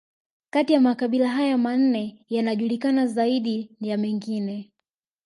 [0.49, 4.71] Kati ya makabila haya manne yanajulikana zaidi ya mengine